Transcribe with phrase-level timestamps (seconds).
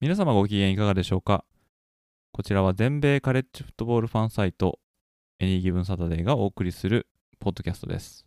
[0.00, 1.44] 皆様ご機嫌いかがでしょうか？
[2.32, 4.78] こちらは全米カレッジフットボールファンサイト
[5.38, 7.06] エニーギブンサタデーがお送りする
[7.38, 8.26] ポッドキャストです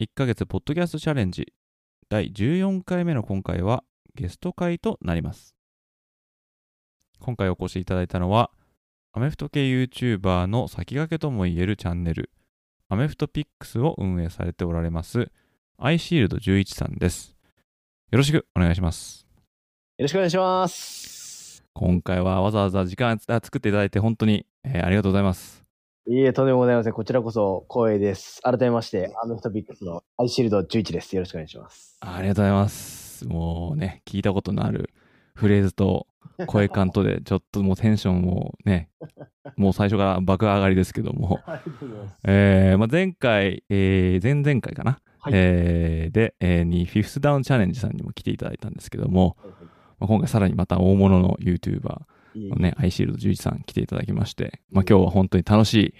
[0.00, 1.52] 1ヶ月ポッドキャストチャレンジ
[2.08, 3.82] 第14回目の今回は
[4.14, 5.54] ゲスト会となります
[7.20, 8.50] 今回お越しいただいたのは、
[9.12, 12.30] アメフト系 YouTuber の先駆けともいえるチャンネル、
[12.88, 15.30] アメフトピックスを運営されておられます、
[15.76, 17.36] アイシールド11さんです。
[18.10, 19.29] よろしくお願いします。
[20.00, 21.62] よろしくお願いします。
[21.74, 25.62] 今回はわざわざ時間作っていただいて本当に、えーありがとうございます。
[26.08, 26.94] いいえ、とんでもございません。
[26.94, 28.40] こちらこそ光栄です。
[28.40, 31.14] 改めまして、アメフトビックスのアイシールド11です。
[31.14, 31.98] よろしくお願いします。
[32.00, 33.28] ありがとうございます。
[33.28, 34.88] もうね、聞いたことのある
[35.34, 36.06] フレーズと
[36.46, 38.88] 声感とで、 ちょっともうテンションもね、
[39.58, 41.40] もう最初から爆上がりですけども。
[42.24, 49.36] えーまあ、前回、えー前々回かな、はいえーで、えーにフィフスダウンチャレンジさんにも来ていただいたんですけども、
[50.00, 52.00] まあ、今回さらにまた大物の YouTuber
[52.34, 55.94] のね、アイシールド11さん来ていただきまして、まあ、今日は本当に楽しい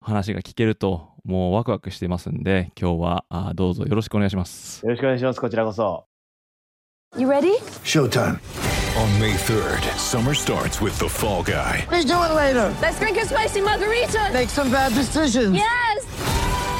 [0.00, 4.84] 話が聞けると、もうワクワクしてますんで、今日はあーどうぞよろしくお願いします。
[4.84, 5.40] よろしくお願いします。
[5.40, 6.06] こちらこそ。
[7.16, 7.58] You ready?
[7.84, 8.38] Showtime.
[8.96, 11.86] On May 3rd, summer starts with The Fall Guy.
[11.90, 12.74] Let's do it later.
[12.80, 14.30] Let's drink a spicy margarita.
[14.32, 15.54] Make some bad decisions.
[15.54, 16.35] Yes.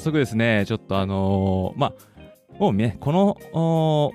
[0.00, 3.36] 速ですね、ちょっとあのーまあ、もうね、この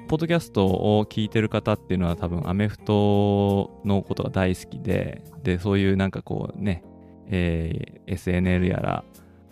[0.08, 6.84] ポッドキャストを聞いてる方っていうのは多分アメフトのことが大好きで、で、そういうなんかこうね、
[7.30, 9.04] えー SNL やら、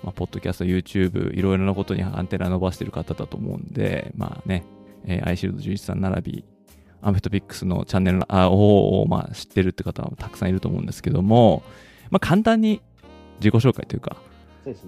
[0.04, 4.64] まあ、ポッドキャスト、YouTube、いろいろなことにアンテナ伸ばしてる方だと思うんで、まあね、
[5.06, 6.46] えー、アイシールド11さん並び、
[7.02, 11.64] アメフトピックスのチャンネルを、まあ、知ってるって方はたくさんいると思うんですけども、
[12.10, 12.82] まあ、簡単に
[13.40, 14.18] 自己紹介というか、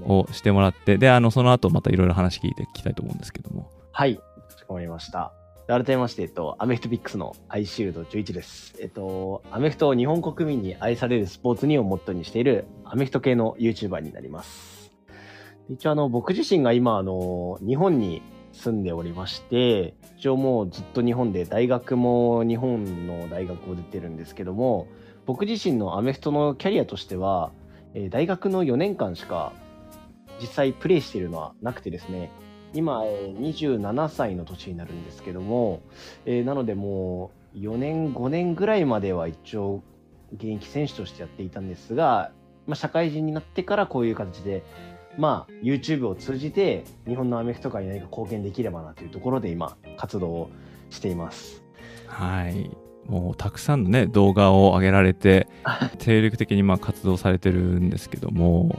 [0.07, 3.69] をしてもらって、で、あの、その後またいろいろ話聞いていきたいと思うんですけども。
[3.91, 4.15] はい。
[4.15, 4.21] か
[4.57, 5.33] しこまりました。
[5.67, 8.75] で改めまして、えっと、アメフトビックスのアイシールド11です。
[8.79, 14.91] えっと、アメフトを日本国民に愛されるスポーツにをモットーにしているアメフト系の YouTuber になります。
[15.69, 18.21] 一応、あの、僕自身が今、あの、日本に
[18.51, 24.87] 住んでおりまして、一応もうずっと日本で大学も日本の大学を出てるんですけども、
[25.25, 27.51] 僕自身のアメフトのキャリアとしては、
[27.93, 29.53] えー大学の4年間しか
[30.39, 32.31] 実際プレイしているのはなくてですね、
[32.73, 35.81] 今、えー27歳の年になるんですけども、
[36.25, 39.81] えーなのでもう4年、5年ぐらいまでは一応
[40.33, 42.31] 現役選手としてやっていたんですが、
[42.67, 44.63] まあ、社会人になってからこういう形で、
[45.17, 50.49] まあ、YouTube を通じて日本のアメフト界に何か貢献できればなというところで今、活動を
[50.89, 51.63] しています。
[52.07, 52.69] はい。
[53.07, 55.47] もうたくさんのね、動画を上げられて、
[55.99, 58.75] 精力的にまあ活動されてるんですけども、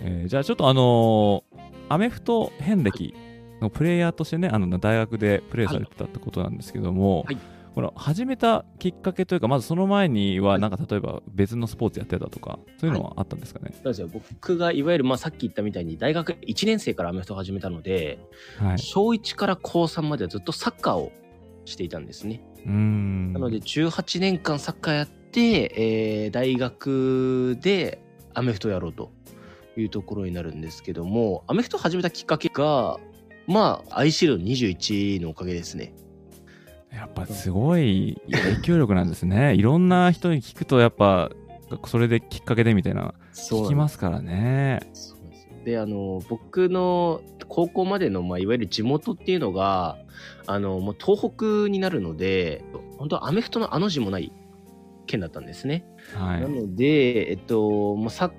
[0.00, 3.14] えーじゃあちょっとあのーアメフト遍歴
[3.60, 7.38] のプレイヤーとしてね、あの大学でプレイされてたってことなんですけども、はい
[7.72, 13.70] この始めたきっかけというか、まずその前には、なんか例えば別のスポーツやってたとか、そういうのはあったんですかね？
[13.74, 18.18] そうですよ僕がいわゆるまあさっき言ったみたいに大学1年生からアメフトを始めたので、
[18.58, 18.78] はい。
[18.80, 21.12] 小1から高3まではずっとサッカーを
[21.64, 22.42] していたんですね。
[22.66, 23.32] うーん。
[23.34, 28.02] なので18年間サッカーやって、えー大学で
[28.34, 29.12] アメフトをやろうと
[29.76, 32.98] いうところになるんですけどもアメフトを始めたきっかけが
[33.46, 35.92] まあアイシールド21のおかげですね。
[36.92, 39.54] やっぱすごい影響力なんですね。
[39.56, 41.30] いろんな人に聞くと、やっぱ、
[41.86, 44.80] それできっかけでみたいな、聞きますからね。
[45.64, 49.98] であの僕の高校までの、まあ、いわゆる地元っていうのが
[50.46, 52.64] あのもう東北になるので
[52.96, 54.32] 本当はアメフトのあの字もない
[55.06, 55.84] 県だったんですね。
[56.14, 56.48] はいな。
[56.48, 58.32] ので、えっと、もうサッ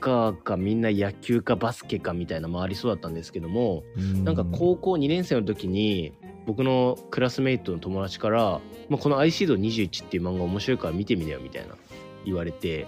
[0.00, 4.24] カーかみんな野球かバスケかみたいなのもありそうだったんですけども、うん。
[4.24, 6.12] なんか高校2年生の時に
[6.46, 11.76] 僕のクラスメイトの友達から、まあ、この「アイシード21」っていう漫画面白いから見てみなよみたいな
[12.24, 12.86] 言われて。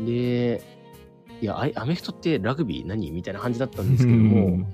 [0.00, 0.62] で
[1.40, 4.66] いやアメフトってラグビー何みたいな感じだったんですけども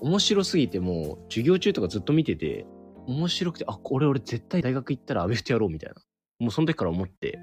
[0.00, 2.64] 面白すぎてもう授業中とかずっと見てて
[3.06, 5.96] 面白くてあこれ俺絶対大学行ったらアメフトやろうみたいな
[6.38, 7.38] もうその時から思って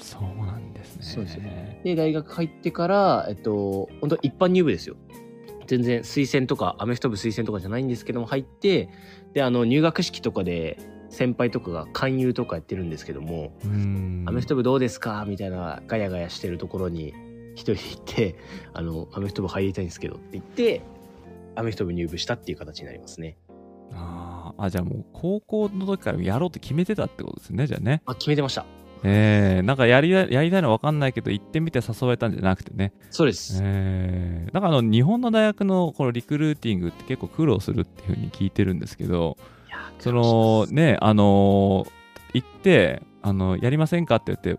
[0.00, 1.02] そうなんですね。
[1.02, 1.42] そうですよ
[1.84, 4.96] で大学入ってからえっと本当一般入部ですよ。
[5.66, 8.88] 全然推薦とかアメフト部推薦とかじゃないんですけども入って
[9.34, 10.78] であの入学式とかで
[11.10, 14.24] 先輩とかが勧誘とかやってるんですけどもうん。
[14.26, 15.24] アメフト部どうですか？
[15.28, 17.14] みたいなガヤガヤしてるところに
[17.54, 18.36] 一人で行って
[18.72, 20.82] あのアメフト部入りたいんですけどって言って
[21.56, 23.36] アメフト部入部したっていう形になりますね。
[23.92, 24.64] あー。
[24.64, 28.02] あ、じゃあもう高校の時からやろうって決めてたってことですね、じゃあね。
[28.06, 28.66] あ決めてました
[29.02, 32.92] えー、なんかやりややりたいの分かんないけど行ってみて誘われたんじゃなくてね。
[33.10, 39.36] そうです、えー、なんかあの日本の大学のこのリクルーティングって結構苦労するっていうふうに聞いてるんですけど、
[39.98, 42.00] そのね、あのー
[42.32, 44.58] 行って、あの、やりませんかって言っ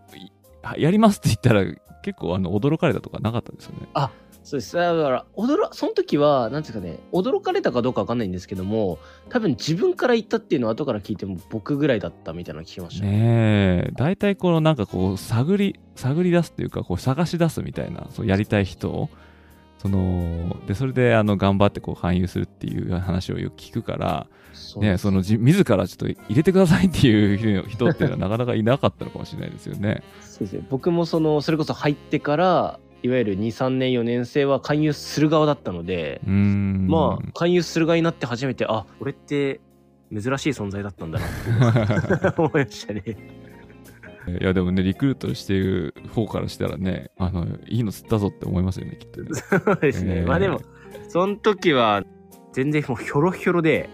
[0.78, 1.64] やりますって言ったら
[2.02, 3.88] 結構あの驚かれたとかなかったですよね。
[4.44, 4.74] そうです。
[4.76, 8.98] だから、驚、その時は、なんていうかね、驚かれたかどうかわかんないんですけども、
[9.28, 13.10] 多分自分から言ったっていうのは後から聞いても僕ぐらいだったみたいなの聞きましたね。
[13.12, 13.18] ね
[13.88, 19.10] え、大体このなんかこう探り、探り出すっていうか、こう探し出すみたいな、そうやりたい人を、
[19.78, 24.26] その、で、それであの頑張ってこう勧誘するっていう話をよく聞くから、
[24.76, 30.02] ね、そのじ自らちょっと入れてくださいっていう人っていうのはなかなかいなかったのかもしれないですよね。
[30.20, 30.66] そうですね。
[30.70, 36.20] 僕もその、それこそ入ってから、いわゆる2、3年、4年生は勧誘する側だったので。
[36.26, 39.60] まあ、勧誘する側になって初めて、あ、俺って
[40.12, 43.02] 珍しい存在だったんだなって 思いましたね。
[44.40, 49.28] いやでもね、リクルートしてる方からしたらね、あの、いいの釣ったぞって思いますよね、きっとね。
[49.34, 50.18] そうですね。
[50.18, 50.60] えーまあでも、
[51.08, 52.04] その時は
[52.52, 53.88] 全然もうひょろひょろで、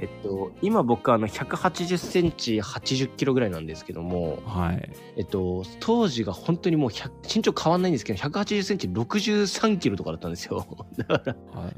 [0.00, 4.90] えっと、今僕はあの180センチ80キロぐらいなんですけども、はい。
[5.16, 10.64] えっと、当時が本当にもう100身長変わんないんですけど、180センチ63キロとかだったんですよ。
[10.96, 11.76] だから、はい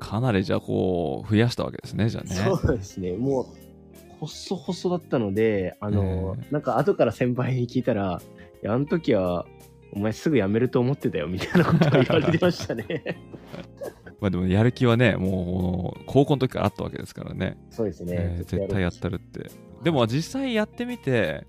[0.00, 2.34] かなりじゃあこう、増やしたわけですね、じゃあね。
[2.34, 3.12] そうですね。
[3.12, 3.46] もう、
[4.18, 8.20] 細々だったので、あの、えなんか後から先輩に聞いたら、
[8.62, 9.46] いや、あの時は、
[9.92, 13.18] お前すぐ辞めると思ってたよみたいなことを言われてましたね。
[14.20, 17.56] まあでもやる気はね、もう高校の時からあったわけですからね。
[17.70, 18.14] そうですね。
[18.18, 19.50] えー絶対やったるって。
[19.82, 21.46] でも実際やってみて、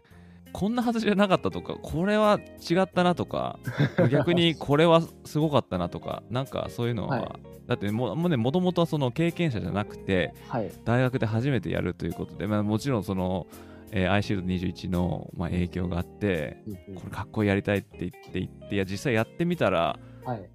[0.53, 2.39] こんなはずじゃなかったとか、これは
[2.69, 3.59] 違ったなとか、
[4.11, 10.71] 逆にこれはすごかったなとか、なんかそういうのは、はだってもうもうね、もともとはその経験者じゃなくて、はい。
[10.83, 13.47] 大学で初めてやるということで、まあ、もちろんその、
[13.91, 16.63] えー、アイシールド21の、まあ、影響があって、
[16.95, 20.49] これかっこいいやりたいって言って言って、いや、実際やってみたら、はい。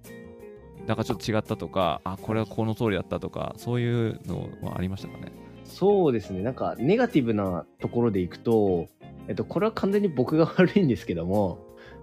[0.87, 5.33] なんかちょっと違ったとか、あ、これはこの通りだったとか、そういうのはありましたかね？
[5.65, 6.41] そうですね。
[6.41, 8.87] なんか、ネガティブなところでいくと、
[9.27, 11.59] えっと、これは完全に僕が悪いんですけども、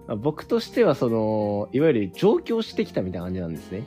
[0.07, 3.83] まあ僕としては、その、いわゆる上京してきたみたいな感じなんですね。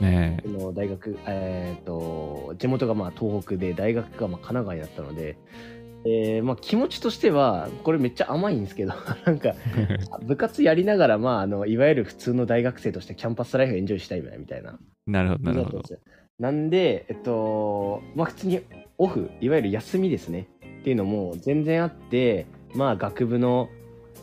[0.00, 5.36] ねその大学、えっと、地元がまあ東北で、大学がまあ神奈川にだったので、
[6.08, 8.94] えーまあ気持ちとしては、これめっちゃ甘いんですけど、
[9.26, 9.98] なんか、え。
[10.24, 14.78] 部活やりながら、まあ、あの、いわゆる普通の大学生としてキャンパスライフをエンジョイしたいみたいな。
[15.06, 15.82] なるほど、なるほど
[16.38, 18.60] なんで、えっと、まあ普通に
[18.96, 20.48] オフ、いわゆる休みですね。
[20.80, 23.68] っていうのも全然あって、まあ学部の、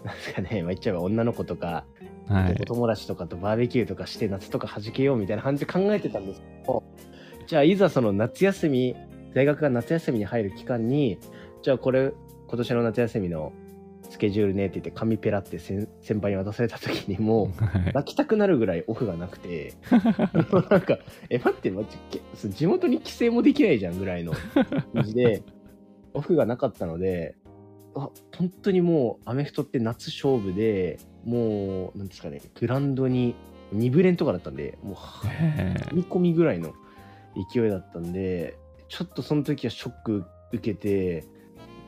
[0.03, 1.85] なんですかね、まあ言っちゃえば女の子とか、
[2.27, 2.65] はいお。
[2.65, 6.83] 友達とかとバーベキューとかして夏とか弾けようみたいな感じで考えてたんですけど、
[7.47, 8.95] じゃあいざその夏休み、
[9.33, 11.19] 大学が夏休みに入る期間に、
[11.65, 12.13] じゃあこれ、
[12.47, 13.51] 今年の夏休みの
[14.07, 17.51] スケジュールねって言って紙ペラって先先輩に渡された時にも
[17.91, 19.73] 泣きたくなるぐらいオフがなくて、
[20.69, 24.33] なんか、え、待って、待って、地元に帰省もできないじゃんぐらいの
[24.93, 25.41] 感じで、
[26.13, 27.35] オフがなかったので、
[27.95, 33.33] あ、本当にもうアメフトって夏勝負で、もう、なんですかね、グラウンドに
[33.73, 36.75] 2ブレンとかだったんで、もう、はへみ込みぐらいの
[37.51, 38.55] 勢いだったんで、
[38.87, 41.25] ちょっとその時はショック受けて、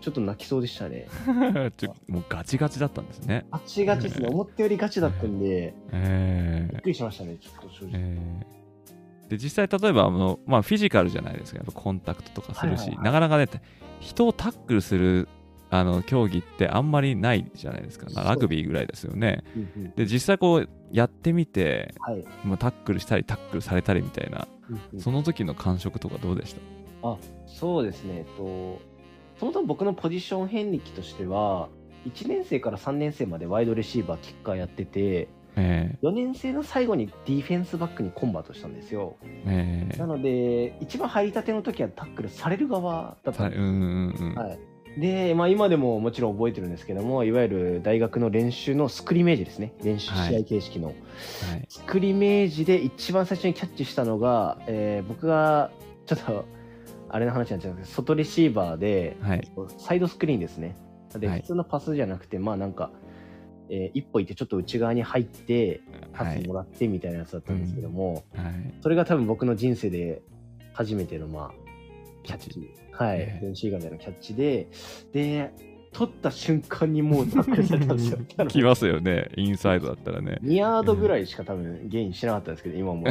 [0.01, 1.08] ちょっと泣きそうでしたね。
[1.56, 3.46] え ちょもうガチガチだったんですね。
[3.51, 4.30] ガチガチですね。
[4.30, 7.92] 思ったよりガチだったんで、えびっくりしましたね、ちょっと正直。
[7.96, 8.58] えー
[9.27, 13.06] で実際例えばあの、まあ、フィジカルじゃないですかやっぱコンタクトとかするし、はいはいはい。
[13.08, 13.50] なかなかね
[14.00, 15.27] 人をタックルする
[15.70, 18.10] あの競技ってあんまりないじゃないですか。
[18.10, 18.24] そう。
[18.24, 19.44] ラグビーぐらいですよね。
[19.54, 19.92] うんうん。
[19.98, 22.24] で実際こうやってみて、はい。
[22.46, 25.00] まあ、タックルしたりタックルされたりみたいなうんうん。
[25.01, 26.62] その時の感触とかどうでした？
[27.48, 28.80] そうですね、えっと、
[29.39, 31.70] そもそも僕のポジション遍歴としては、
[32.08, 39.17] 1年生から3年生までワイドレシーバー、キッカーやってて、え4年生の最後にディフェンスバックにコンバートしたんですよ。
[39.46, 39.98] ええ。
[39.98, 43.48] なので、一番入りたての時はタックルされる側だった。
[43.48, 44.36] んですさうんうんうん。
[44.36, 44.60] はい、
[45.00, 50.96] で、まあ、今でももちろん覚えてるんですけども、いわゆる大学の練習のスクリメージですね、練習はい試合形式の、はい。
[51.67, 55.72] スクリメージで一番最初にキャッチしたのが、えー僕が
[56.06, 56.46] ちょっと
[57.10, 60.76] あれの話になっちゃうんですけど、外レシーバーで、はいサイドスクリーンですね。
[61.18, 62.92] で、はい普通のパスじゃなくて、まあなんか、
[63.70, 65.82] えー一歩行ってちょっと内側に入って、
[66.14, 66.56] パはいスも。
[66.56, 68.74] らってみたいなやつだったんですけども、はい。
[68.82, 70.22] それが多分僕の人生で
[70.74, 71.68] 初めての、まあ、
[72.24, 72.72] キャッチ。
[72.92, 73.20] はい。
[73.20, 74.68] ええ電子以外でのキャッチで、
[75.14, 75.54] で、
[75.94, 78.20] 取った瞬間にもうタックルされたんですよ。
[78.68, 80.40] ますよね、インサイドだったらね。
[80.44, 83.08] 2ヤードぐらいしか多分ゲインしなかったんですけど、今も。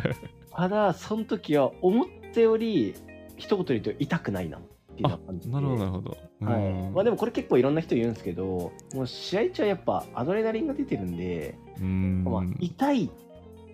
[0.56, 2.94] ただ、その時は思ったより、
[3.40, 4.60] 一言で言うと痛くないなっ
[4.96, 5.54] て感じで。
[5.54, 6.16] なるほど、なるほど。
[6.40, 12.24] はいうんまあ、でもこれ結構いろんな人言うんですけど、もう試合中はやっぱアドレナリンが出てるんで、うん。
[12.24, 13.10] まあ、痛い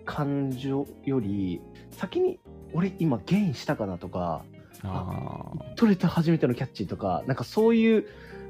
[0.05, 2.39] 感情より先に
[2.73, 4.43] 俺今ゲインしたかなとか
[4.83, 8.05] あ取れた初めてのキャッチとかなんかそういう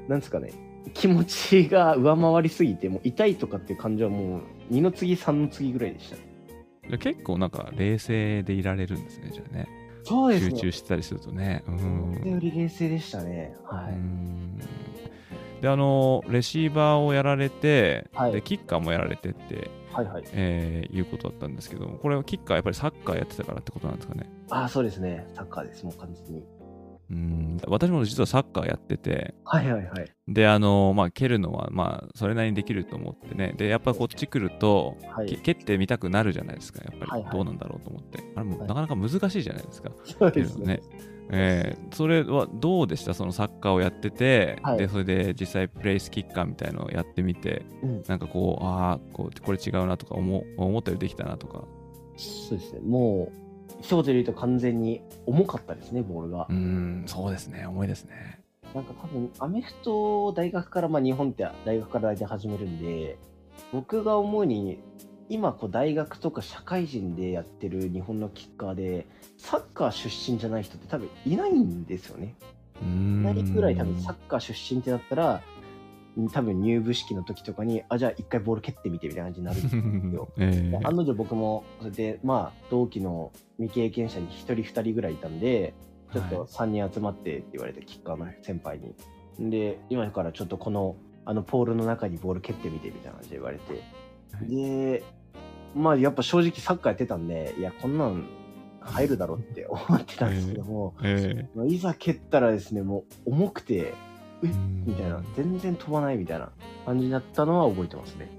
[0.06, 0.52] なんですかね
[0.94, 6.16] 気持ちが上回りすぎてもう痛いとかっていう感情はもう2の次3の次ぐらいでした
[6.96, 9.68] 結構なんか冷静でいられるんですね、じゃあね。
[10.08, 10.50] そうですね。
[10.52, 11.62] 集中してたりするとね。
[11.68, 12.40] う思ったよん。
[12.40, 13.54] り冷静でしたね。
[13.64, 14.58] はうい、ん。
[15.60, 18.32] で、あの、レシーバーをやられて、はい。
[18.32, 20.24] で、キッカーもやられてって、はいはい。
[20.32, 24.28] えーいうことだったんですけど、これはキッカーやっぱりサッカーやってたからってことなんですかね。
[24.50, 25.26] ああそうですね。
[25.34, 26.44] サッカーですもう完全に
[27.10, 27.56] うん。
[27.66, 33.54] 私も実はサッカーやってて、はいはいはいで、あの、まあ、蹴るのは、まあ、それなりにできると思ってね。
[33.56, 36.82] で、やっぱこっち来ると、はいけ蹴ってみたくなるじゃないですか。
[36.84, 38.18] やっぱはいはいりどうなんだろうと思って。
[38.36, 39.90] あれもはいなかなか難しいじゃないですか。
[40.04, 40.80] そうですね。
[41.30, 43.14] えーそれはどうでした？
[43.14, 51.64] そのサッカーをやってて、はいで、それで実際プレイスキッカーみたいのをやってみて、うんなんかこう、ああ、こうこれ違うなとか思う思ったよりできたなとか。
[52.16, 53.47] そうですねもう
[53.80, 57.66] 一言で言うと完全に重かったですねボールがうーん、そうですね。
[57.66, 58.40] 重いですね。
[58.74, 63.18] なんか多分、アメフトを大学から、まあ日本って大学から大体始めるんで、
[63.72, 64.78] 僕が思うに、
[65.30, 69.06] 今こう大学とか社会人でやってる日本のキッカーで、
[69.36, 72.34] サッカー出身じゃない人って多分いないんですよね。
[72.82, 73.24] うーん。
[73.24, 75.42] 2人ぐらい多分サッカー出身ってなったら、
[76.32, 80.28] 多分入部式の時とかに、あ、じゃあ一回ボール蹴ってみてみたいな感じになるんですよ。
[80.38, 85.74] えでー案の定僕も、それで、まあ、同期の未経験者に1人2人ぐらいいたんで、
[86.12, 89.50] ちょっと3人集まってって言われて、キッカーの先輩に。
[89.50, 93.72] で、今からちょっとこの、あのポールの中にボール蹴ってみてみたいな感じで言われて。
[94.32, 95.02] はいで、
[95.74, 98.26] まあやっぱ正直サッカーやってたんで、いや、こんなん
[98.80, 106.50] 入るだろうって思ってたんですけども、えまあいざ蹴ったらですね、もう重くて、ーみたいな、全然飛ばないみたいな
[106.86, 108.30] 感じになったのは覚えてますね。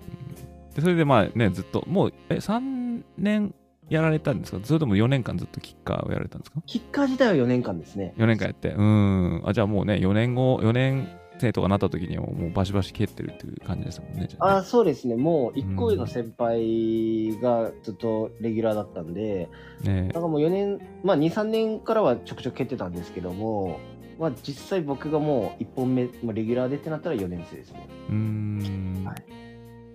[0.76, 3.54] でそれでまあね、ずっと、もう、え、3年
[3.90, 4.60] やられたんですか？
[4.64, 6.62] それとも4年間ずっとキッカーをやられたんですか？
[6.66, 8.14] キッカー自体は4年間ですね。
[8.18, 8.70] 4年間やって。
[8.70, 9.42] うーん。
[9.46, 11.08] あ、じゃあもうね、4年後、4年
[11.40, 14.28] 生とかなった時にはもうバシバシ蹴ってるっていう感じですもんね。
[14.40, 19.50] あねあそうですね、もう1個上の先輩がずっとレギュラーだったんで、
[19.84, 23.80] ねだからもう4年、まあ2、3年からはちょくちょく蹴ってたんですけども、
[24.20, 27.88] まあ実際僕がもう1本目、まあ、レギュラーでってなったら4年生ですね。
[28.10, 29.04] うーん。
[29.06, 29.24] はい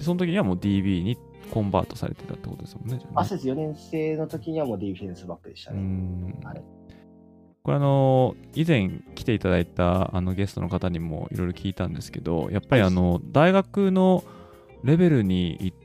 [0.00, 1.16] その時にはもう DB に
[1.50, 2.98] コンバートされてたってことですもんね。
[2.98, 5.80] じゃあそうです、4年生の時にはもうディフェンスバックでしたね。
[5.80, 6.62] んはい
[7.62, 14.22] これあの以前来ていただいたあのゲストの方にもいろいろ聞いたんですけどやっぱりあの大学の
[14.82, 15.76] レベルに行っ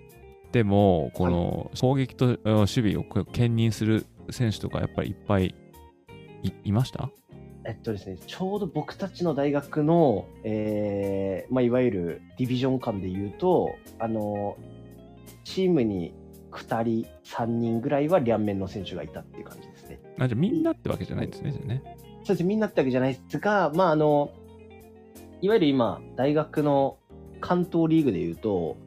[0.52, 5.56] てもこの攻撃とえ守備を兼任する選手とかやっぱりいっぱい
[6.44, 7.10] いいました？
[7.70, 14.58] えっとですね、ちょうど僕たちの大学の、えーまあ、いわゆるディビジョン間で言うと、あの、
[15.44, 16.16] チームに
[16.52, 20.00] 2人、3人ぐらいは両面の選手がいたっていう感じですね。
[20.18, 24.32] あじゃあみんなってわけじゃないんですねじゃそうですみんなってわけじゃないですが、まあ、あの、
[25.42, 26.98] いわゆる今、大学の
[27.40, 28.78] 関東リーグで言うと、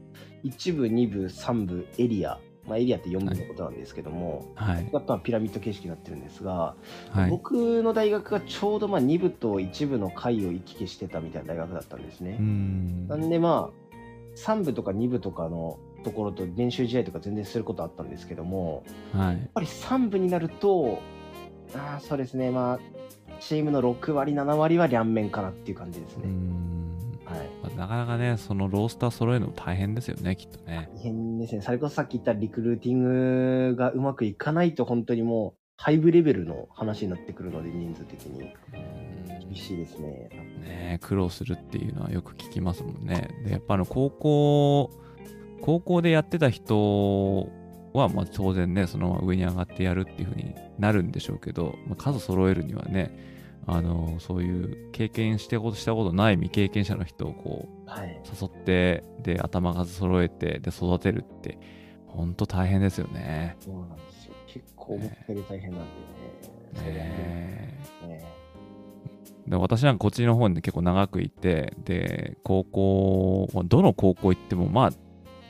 [0.43, 4.89] 1部、2部、3部、エリア、まあ、エリアって4部のことなんですけども、はい。
[4.93, 6.77] やっぱピラミッド形式になってるんですが、
[7.11, 7.31] はい。
[7.31, 12.37] 僕の大学がちょうどまあ2部と1部の会を行き来してたみたいな大学だったんですね。
[12.43, 13.09] ん。
[13.09, 19.37] なんでまあ、3部とか2部とかのところと練習試合とか全然することあったんですけども、はい。
[19.37, 21.01] やっぱり3部になると、
[21.75, 22.81] ああ、そうですね、まあ、
[23.41, 26.29] チームの6割、7割は両面かなっていう感じですね。
[27.33, 27.47] んはい。
[27.63, 31.63] まあなかなかねそのロースター揃えるの大変ですよねきっとね大変ですね。
[31.63, 38.55] それこそさっき言ったリクルーティングがうまくいかないと本当にもう、ハイブレベルの話になってくるので、人数的に。
[39.41, 40.29] 厳しいですね。
[40.61, 43.29] ね苦労するっていうのはよく聞きますもんね。
[43.45, 44.91] でやっぱあの高校
[45.61, 47.49] 高校でやってた人
[47.93, 53.32] は、まあ、当然ね、そのまま上に上がってやるっていう風になるんでしょうけど、まあ、数揃えるにはね、
[53.67, 58.21] あのそういう経験してことしたことない未経験者の人をこうはい。
[58.41, 61.59] 誘ってで頭数揃えてで育てるって
[62.07, 63.57] 本当大変ですよね。
[63.61, 64.35] そうなんですよ。
[64.47, 65.81] 結構思ったより大変なん
[66.75, 66.93] でね。
[66.93, 68.25] ねでね
[69.47, 74.93] で私なんかこっちの方に結構長くいてで高校まあどの高校行ってもまあ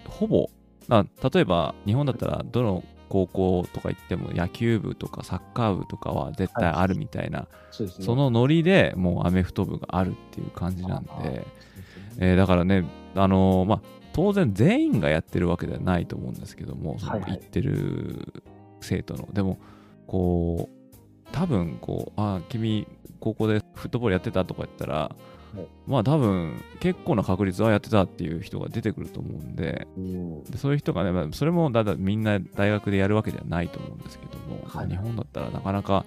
[0.09, 0.51] ほぼ
[0.89, 8.07] な例えば日本だったらどの高校とか行っても野球部とかサッカー部とかは絶対あるみたいな、そうですね。
[8.07, 11.45] そのノリでもうアメフト部があるっていう感じなんあで、ね
[12.21, 13.81] えーだからね、あのーまあ、
[14.15, 18.33] 当然全員がやってるわけではないと思うんですけども、そのはいはい行ってる
[18.81, 19.29] 生徒の。
[19.31, 19.59] でも、
[20.07, 22.87] こう、多分こう、あー君、
[23.21, 25.15] 高校でフットボールやってたとか言ったら、い
[25.87, 30.45] まあ多分結構な確率はやってたっていう人が出てくると思うんで、うん。
[30.45, 36.05] でそういう人がね、まあ、それもだだみんな大学でやるわけではないと思うんですけども、はい日本だったらなかなか、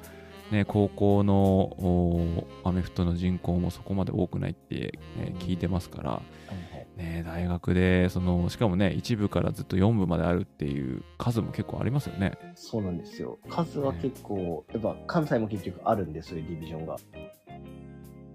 [0.52, 6.22] ね、高校のおアメフトの人口もそこまで多くないって、ね聞いてますから、
[6.98, 12.38] ね、大学でそのしかもね1部からずっと4部まであるっていう数も結構ありますよね。
[12.56, 13.40] そうなんですよ。
[13.50, 16.98] 数は結構、やっぱ関西も結局あるんで、そういうディビジョンが。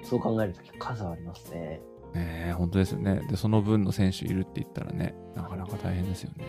[0.02, 1.80] そう考えると数はありますね。
[2.14, 3.22] ねえ本当ですよね。
[3.28, 6.44] で、その分の選手いるって言ったらね、なかなか大変ですよね。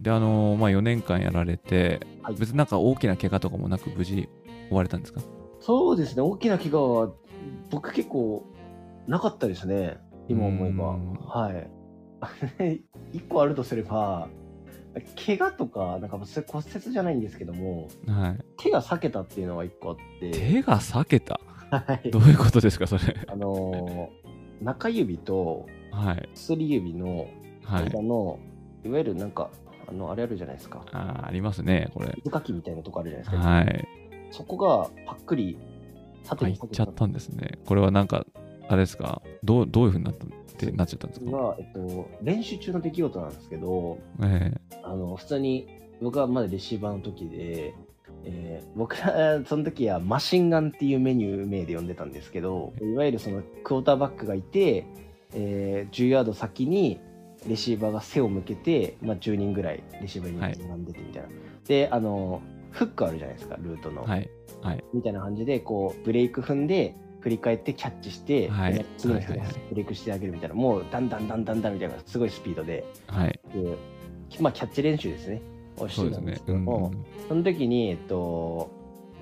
[0.00, 4.28] で、あのまあ、4年間やられて、はい別になんか大きな怪我とかもなく無事
[4.68, 5.20] 終われたんですか？
[5.60, 7.12] そうですね、大きな怪我は
[7.70, 8.44] 僕結構
[9.06, 9.98] なかったですね、
[10.28, 10.90] 今思えば。
[10.90, 11.70] うんはい。
[13.12, 14.28] 一個あるとすれば、
[15.26, 18.44] 怪我とか、なんかそれ骨折じゃないんですけども、はい。
[18.56, 21.40] 手が裂けたっていうのが一個あって、手が裂けた？
[21.70, 23.02] はいどういうことですか、それ？
[23.26, 26.28] あのー中指とはい。
[26.34, 27.26] 薬指の
[27.64, 27.90] はい。
[27.90, 28.38] 間の、
[28.84, 29.50] い、わゆるなんか、
[29.88, 30.84] あの、あれあるじゃないですか。
[30.92, 32.12] あーありますね、これ。
[32.16, 33.48] 水かきみたいなとこあるじゃないですか。
[33.48, 33.88] はい。
[34.30, 35.58] そこがパックリ
[36.24, 37.58] 縦入にっちゃったんですね。
[37.66, 38.24] これはなんか、
[38.68, 39.20] あれですか？
[39.42, 41.30] どうどういうふうになったってなっちゃったんですか？
[41.30, 45.66] が、えっと、練習中の出来事なんですけど、えあの普通に
[46.00, 47.74] 僕はまだレシーバーの時で、
[48.24, 54.86] えー僕らその時はマシンガンっていうメニュー名で呼んでたんですけどいわゆるそのクォーターバックがいて、
[55.32, 57.00] えー10ヤード先に
[57.46, 61.28] レシーバーが背を向けて、まあ、10人ぐらいレシーバーに並んでてみたいな、
[61.66, 64.28] であのフックあるじゃないですかルートの、え
[64.62, 64.84] はい。
[64.92, 73.40] みたいな感じでこうブレイク踏んで振り返ってキャッチして、はいで次の人ブレイクしてあげるみたいな、もうだんだんだんだんだんみたいなすごいスピードではい。
[73.52, 73.76] で
[74.40, 75.40] まあ、キャッチ練習ですね。
[75.76, 76.92] をしてたんでそうですけども、
[77.28, 78.70] その時に、えっと、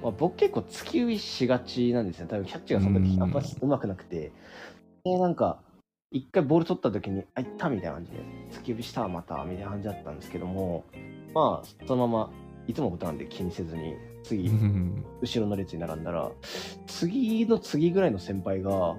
[0.03, 2.27] まあ、僕結構突き指しがちなんですよ。
[2.27, 4.33] 多分キャッチがその時うんあんまりうまくなくて。
[5.05, 5.61] で、なんか、
[6.11, 8.19] 一回ボール取った時に、あ、いったみたいな感じで、
[8.51, 10.85] 突き指したまた、みたいな感じだったんですけども、
[11.35, 12.31] まあ、そのまま、
[12.67, 16.31] いつものことなんで気にせずに、次、うん後ろの列に並んだら、
[16.87, 18.97] 次の次ぐらいの先輩が、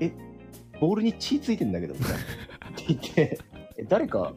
[0.00, 0.12] え、
[0.80, 2.18] ボールに血ついてんだけど、みたいな。
[2.70, 3.38] って言って、
[3.78, 4.32] え、誰か、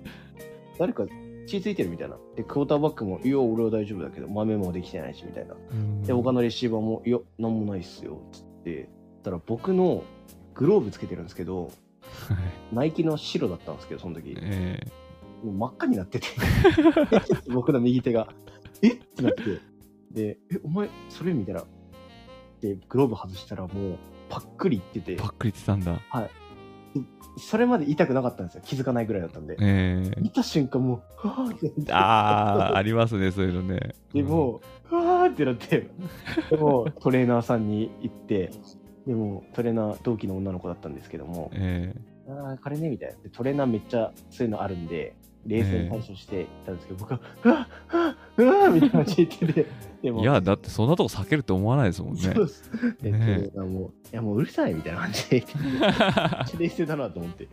[0.80, 1.06] 誰か
[1.48, 2.18] 血ついてるみたいな。
[2.36, 5.56] で、クォーターバックも、いや、俺は大丈夫だけど、豆もできてないし、みたいな。
[6.06, 8.90] で、他のレシーバーも、いや、なんもないっすよ、つって。
[9.24, 10.04] たら僕の
[10.54, 11.72] グローブつけてるんですけど、はい。
[12.76, 14.38] ナイキの白だったんですけど、その時。
[14.40, 14.80] え
[15.44, 16.28] もう真っ赤になってて。
[17.54, 18.28] 僕の右手が。
[18.82, 18.96] えっ？
[18.96, 19.44] てなって。
[20.12, 21.34] でえお前それ？
[21.34, 21.64] みたいな。
[22.62, 23.98] でグローブ外したらもう
[24.30, 25.14] パックリいってて。
[25.14, 26.00] えパックリってたんだ。
[27.38, 28.62] それまで痛くなかったんですよ。
[28.65, 29.58] 気づかないぐらいだったんで。
[29.60, 31.28] ええ見た瞬間もう
[31.91, 33.95] ああ、ありますね、そういうのね。
[34.13, 35.89] でもうわーってなって。
[36.50, 38.52] でもトレーナーさんに行って
[39.06, 41.95] でもトレーナー同期の女の子だったんですけどもうん、え
[42.30, 43.15] ああ、彼ね、みたいな。
[43.23, 45.15] で、トレーナーめっちゃそういうのあるんで、
[45.48, 47.68] 冷静に対処してたんですけど、僕は、うわっ、
[48.38, 49.66] うわっ、みたいな感じで言ってて、
[50.04, 52.20] でも、えいや、だってそんなとこ避けるって思わないですもんね。
[52.22, 52.72] そうです。
[52.72, 55.44] で、トレねーナーも、いや、もううるさいみたいな感じで
[56.60, 57.48] 冷静だなと思って。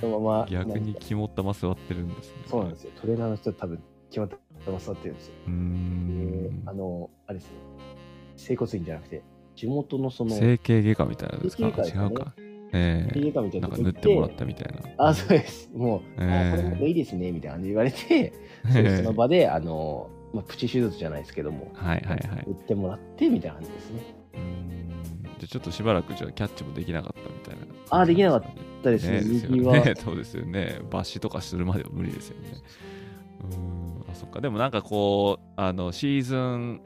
[0.00, 2.42] そのまま、逆に肝っ玉座ってるんですね。
[2.46, 2.90] そうなんですよ。
[3.00, 3.78] トレーナーの人多分、
[4.10, 5.34] 決まったまま座ってるんですよ。
[5.46, 6.72] うんあ。
[6.72, 7.56] の、あれですね、
[8.36, 9.22] 整骨院じゃなくて、
[9.54, 11.62] 地元のその、整形外科みたいなのですか？
[11.68, 12.34] ね違うか。
[12.72, 15.08] ええ映画みたいななんとこ行か塗ってもらったみたいな。
[15.08, 15.70] あ、そうです。
[15.74, 18.32] もう、えーあこれもいいですね、みたいな感じで言われて、
[18.98, 22.20] その場で、あの、まあ、プチ手術じゃないですけども、はいはいはい。
[22.46, 24.02] 言ってもらってみたいな感じですね。
[24.34, 27.74] うーんじゃあちょっとしばらくじゃあキャッチもできなかったみたいな。
[27.90, 28.42] あできなかっ
[28.82, 29.94] ったですね右はね。
[30.02, 30.80] そうですよね。
[30.90, 32.48] 抜歯とかするまでは無理ですよね。
[33.50, 34.40] うーん、あ、そっか。
[34.40, 36.80] でもなんかこう、あの、シーズン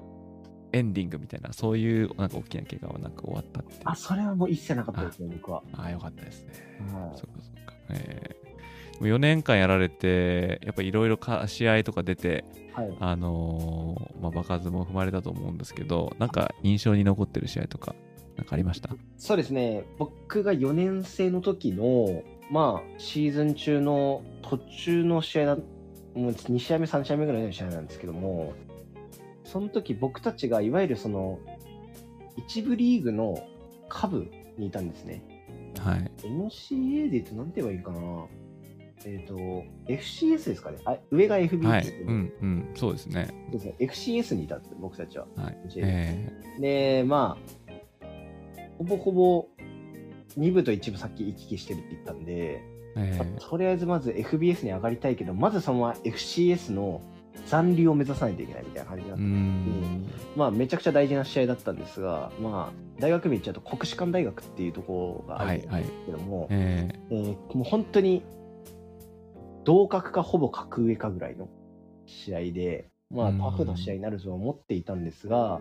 [0.73, 3.75] エンディングみたいな、そういうなんか大きな怪我はなく終わったって。
[3.85, 5.63] あ、それはもう一切なかったですね、僕は。
[5.75, 6.53] あ、よかったですね。
[6.93, 7.75] はいそっかそっか。
[7.91, 8.47] えー
[8.99, 12.97] 4年間やられて、やっぱいろいろ試合とか出て、はい。
[12.99, 17.95] あのーまあ、場数も踏まれたと思うんですけど、なんか印象に残ってる試合とか、
[18.39, 18.89] なんかありました？
[19.19, 19.85] そうですね。
[19.99, 25.63] 僕が4年生の時の、まあ、シーズン中の途中の試合だ、も
[26.29, 28.55] う2試合目、3試合目ぐらいの試合なんですけども、
[29.47, 31.39] その時僕たちがいわゆるその、
[32.37, 33.47] 一部リーグの
[33.89, 35.23] 下部にいたんですね。
[35.79, 36.11] はい。
[36.23, 38.27] NCA で言うと何て言えばいいかな。
[39.05, 39.37] えっ、と、
[39.87, 40.79] FCS ですかね。
[40.85, 41.89] あ上が FB はい。
[41.89, 43.29] うん、うん、そうですね。
[43.53, 45.27] そうですね FCS にいたんですよ僕たちは。
[45.37, 45.59] はい。
[45.77, 48.07] えで、まあ、
[48.79, 49.47] ほぼほぼ
[50.39, 57.01] 2部と1部さっき行き来してるって言ったんで、ーえまあとりあえずまず FBS に上がりたいけど、まずそのまま FCS の
[57.47, 60.07] 残留を目指さないといけないみたいな感じになって、ん。
[60.37, 68.25] まあめちゃくちゃ大事な試合だったんですが、まあ大学名行っちゃうと国士舘大学っていうところがあるんですけども、ええーもう本当に
[69.65, 71.49] 同格かほぼ格上かぐらいの
[72.07, 75.61] 試合で、まあうんタフな試合になるとは思っていたんですが、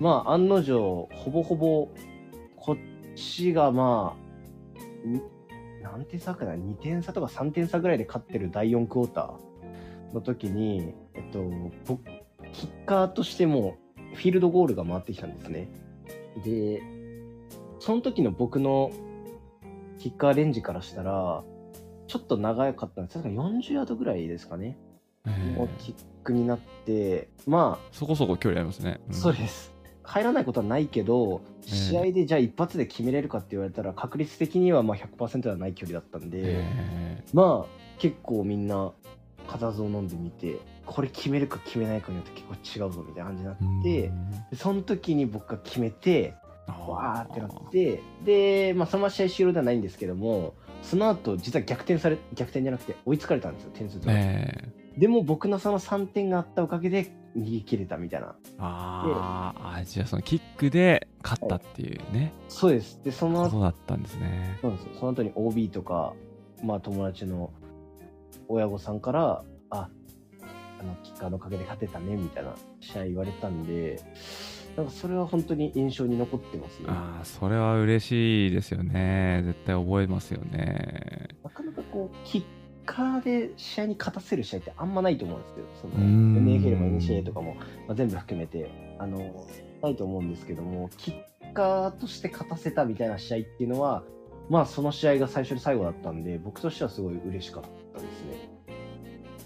[0.00, 1.88] まあ案の定、ほぼほぼ
[2.56, 2.76] こっ
[3.16, 5.20] ちがまあ、に
[5.82, 11.50] 何点差かな ?2 点差とか3点差ぐらいで勝ってる第4クォーターの時に、えっと、
[11.86, 12.04] 僕、
[12.52, 13.76] キッカーとしても
[14.14, 15.68] フィールドゴールが回ってきたんですね。
[16.44, 16.82] で、
[17.80, 18.90] その時の僕の
[19.98, 21.44] キッカーレンジからしたら、
[22.06, 23.18] ちょっと長かったんです。
[23.22, 24.76] 確か40ヤードぐらいですかね。
[25.78, 29.00] キックになって、まそこそこ距離ありますね。
[29.10, 29.72] あ、そうです。
[30.02, 38.92] 入らないことはないけど、え試合でじゃあ一発で決めれるかって言われたら、確率的にはまあ100%ではない距離だったんで、えまあ、結構みんな、
[39.46, 43.82] 固唾を飲んでみて、これ決めるか決めないかによって結構違うぞみたいな感じになーっ
[44.50, 46.34] て、その時に僕が決めて、
[46.66, 54.10] あわーってなって、で、まあ、そのまま試合終了ではないんですけども、その後、実は逆転され、逆転じゃなくて追いつかれたんですよ、点数と。
[54.10, 58.36] えーでも僕のその3点があったおかげで逃げ切れたみたいな。
[58.58, 63.00] あーあ、じゃあそのキックで勝ったっていうね、そうです。
[63.02, 64.56] で、その後、ことだったんですね。
[64.60, 66.14] そうですよその後に OB とか、
[66.62, 67.50] まあ友達の
[68.48, 69.88] 親御さんから、あ、
[70.80, 74.00] あの、キッカーのおかげで勝てたね、みたいな試合言われたんで、
[74.76, 76.86] なんかそれは本当に印象に残ってますね。
[76.88, 79.42] ああ、それは嬉しいですよね。
[79.44, 81.28] 絶対覚えますよね。
[81.44, 82.44] なかなかこう、キッ
[82.84, 87.54] カーで試合に勝たせる試合ってあんまないと思うんですけど、その NFL も NCA とかも、
[87.86, 89.46] まあ、全部含めて、あの、
[89.82, 94.02] ないと思うんですけども、キッカーとして勝たせたみたいな試合っていうのは、
[94.50, 97.62] まあその試合が最初で最後だったんで、僕としてはすごい嬉しかっ
[97.94, 98.50] たですね。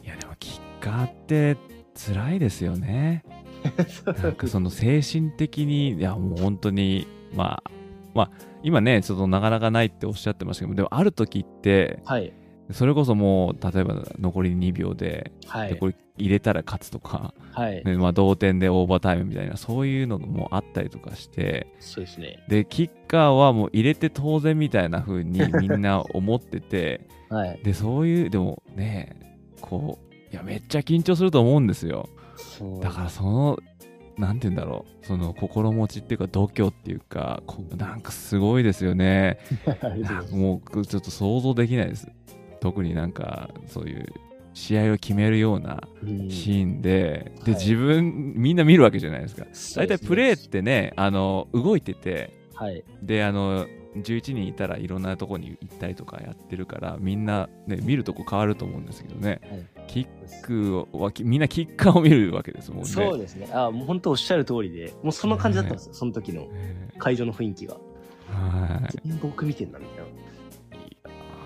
[0.04, 1.56] いや、でもキッカーって
[1.94, 3.24] 辛いですよね。
[4.22, 7.70] なんかその精神的に、いや、もう本当に、まあ、
[8.14, 8.30] まあ、
[8.62, 12.32] 今ね、ちょっとなかなかないっておっしゃってましたけど、でもある時って、はい。
[12.72, 15.70] それこそもう、例えば残り2秒で、はい。
[15.70, 17.82] でこれ入れたら勝つとか、はい。
[17.84, 22.44] ねまあ、同点でオーバータイムみたいな、そういうのもあったりとかして、そうですね。
[22.48, 27.60] で、キッカーはもう入れて当然みたいな風にみんな思ってて、はい。
[27.62, 29.16] で、そういう、でもね、
[29.60, 32.08] こう、いや、めっちゃ緊張すると思うんですよ。
[32.36, 32.80] そう。
[32.80, 33.58] だからその、
[34.16, 37.42] なんて言うんだろう、その心持ちっていうか、度胸っていうか、
[37.76, 39.38] なんかすごいですよね。
[40.32, 42.08] もうちょっと想像できないです。
[42.60, 44.06] 特になんか、そういう
[44.54, 49.44] 試合を決めるようなうんシーンで、で、はい自分、みんな見るわけじゃないですか。
[49.44, 52.82] 大そうですね体プレーってね、あの、動いてて、はい。
[53.02, 60.07] で、あの、11人いたらいろんなとこに行ったりとかやってるから、みんな、ね、見るとこ変わると思うんですけどね、はいキッ
[60.42, 62.88] クは、きみんなキッカーを見るわけですもんね。
[62.88, 63.48] そうですね。
[63.53, 67.77] あ、もう本当おっしゃる通りで、もうそんな感じだったんですよ、その時のえ会場の雰囲気が。
[68.31, 69.18] ーはい。
[69.22, 70.05] 僕見てんだみたいな。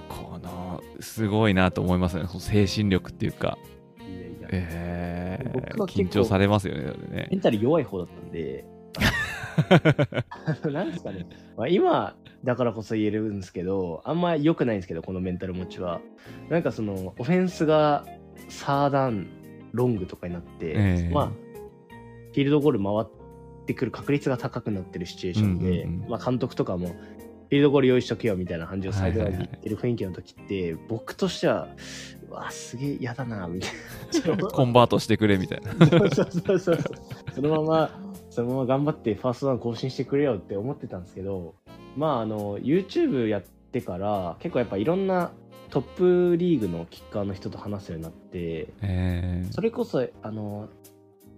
[0.08, 2.24] この、すごいなと思いますね。
[2.26, 3.56] その精神力っていうか、
[4.00, 4.48] いやいや。
[4.50, 6.84] えー僕は緊張されますよね。
[7.10, 8.64] ねメンタル弱い方だったんで、
[10.70, 16.00] なんですかね、まあ、今だからこそ言えるんですけど、あんま良くないんですけど、このメンタル持ちは。
[16.48, 18.04] なんかその、オフェンスが
[18.48, 19.28] サーダン、
[19.72, 31.68] ロングとかになって、ええまあ、フィールドゴール回ってくる確率が高くなってるシチュエーションで、うんうんうんまあ、監督とかも、フィールドゴール用意しとけよみたいな感じをサイドラインにはいはいはい言ってる雰囲気の時って、僕としては、
[32.28, 34.48] うわ、すげえ嫌だな、みたいな。
[34.50, 35.86] コンバートしてくれみたいな。
[35.86, 36.78] そうそうそうそう。
[37.34, 41.54] そのまま、そのまま頑張ってファーストダウン更新してくれよって思ってたんですけど、
[41.96, 45.32] まあ、あの、YouTube やってから、結構やっぱいろんな
[45.68, 49.52] トップリーグのキッカーの人と話すようになって、えー。
[49.52, 50.68] それこそ、あの、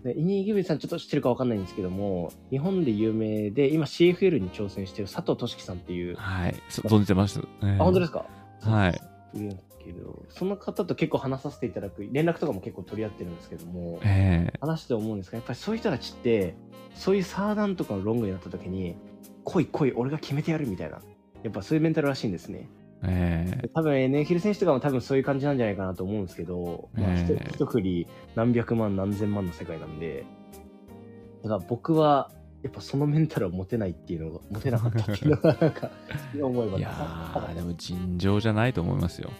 [0.04, 7.40] ねイニー・ギブリさんちょっと知ってるかわかんないんですけども、日本で有名で、今 CFL に挑戦してる佐藤俊樹さんっていう、はい、そ存じてました。
[7.62, 8.26] えーあ、本当ですか？
[8.60, 9.00] はい。
[9.88, 14.58] 上けど、その方と結構話させていただく、連絡とかも結構取り合ってるんですけども、ええ。
[14.60, 16.54] 話して思うんですが、やっぱりそういう人たちって、
[16.94, 18.96] そういうサーダンとかのロングになった時に、
[19.44, 21.00] 来い来い、俺が決めてやるみたいな、
[21.42, 22.68] やっぱそういうメンタルらしいんですね。
[23.02, 23.68] ええ。
[23.74, 30.24] 多分 NFL 選手とかも多分そういう感じなんじゃないかなと思うんですけど、まあ、一振り何百万何千万の世界なんで、
[31.42, 32.30] だから僕は
[32.64, 35.90] やっぱそのメンタルを持てないっていうのが、持てなかったっていうのが、なんか、
[36.34, 39.30] 今思えばいやーでも尋常じゃないと思いますよ。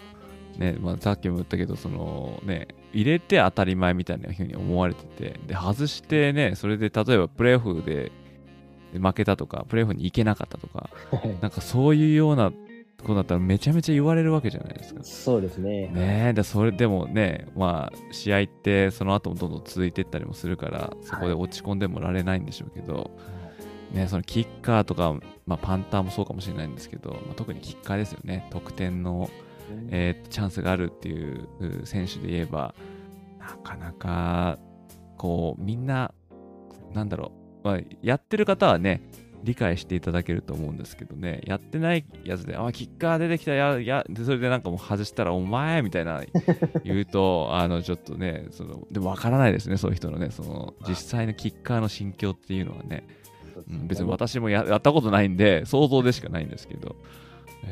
[0.58, 8.12] ねまあ、さっきも言ったけどその、ね、入れて当たり前みたいなふうに思われててで外してねそれで例えばプレーオフで
[8.92, 10.90] 負けたとかプレーオフに行けなかったとか
[11.42, 12.52] なんかそういうような
[13.04, 15.04] ことだったらめちゃめちゃ言われるわけじゃないですか。
[15.04, 15.88] そうですね。
[15.88, 23.10] ねえでそれでもねまあ試合ってその後もどんどん続いていったりもするからそこで落ち込んでもられないんでしょうけど、
[23.92, 25.14] ね、そのキッカーとか、
[25.46, 29.30] まあ、パンターもそうかもしれないんですけど、まあ、特にキッカーですよね得点の、
[29.90, 32.74] えーチャンスがあるっていうう選手で言えば
[33.38, 34.59] なかなか
[35.16, 36.12] こうみんな
[36.92, 37.33] なんだろ
[37.64, 39.03] う、まあ、やってる方はね
[39.44, 41.42] 理解していただけると思うんですけどね。
[41.44, 46.22] やってないやつで「あキッカー出てきたやや」でそれでなんかもう外したら「お前」みたいな
[46.83, 50.31] 言うとあのちょっとねそのでも分からないですねそういう人のね。
[50.31, 53.07] その実際のキッカーの心境っていうのはね、
[53.70, 56.96] うん、別に私もややったことないんで想像でしかないんですけど、